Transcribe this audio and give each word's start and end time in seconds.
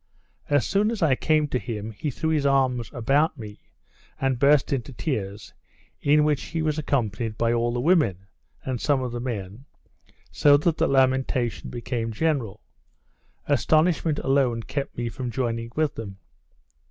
As 0.49 0.65
soon 0.65 0.89
as 0.89 1.03
I 1.03 1.13
came 1.15 1.47
to 1.49 1.59
him, 1.59 1.91
he 1.91 2.09
threw 2.09 2.31
his 2.31 2.43
arms 2.47 2.89
about 2.91 3.37
me, 3.37 3.59
and 4.19 4.39
burst 4.39 4.73
into 4.73 4.91
tears, 4.91 5.53
in 6.01 6.23
which 6.23 6.41
he 6.45 6.63
was 6.63 6.79
accompanied 6.79 7.37
by 7.37 7.53
all 7.53 7.71
the 7.71 7.79
women, 7.79 8.25
and 8.65 8.81
some 8.81 9.03
of 9.03 9.11
the 9.11 9.19
men, 9.21 9.65
so 10.31 10.57
that 10.57 10.77
the 10.79 10.87
lamentation 10.87 11.69
became 11.69 12.11
general; 12.11 12.61
astonishment 13.47 14.17
alone 14.17 14.63
kept 14.63 14.97
me 14.97 15.07
from 15.07 15.29
joining 15.29 15.71
with 15.75 15.93
them. 15.93 16.17